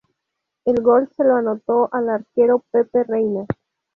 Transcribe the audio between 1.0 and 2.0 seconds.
se lo anotó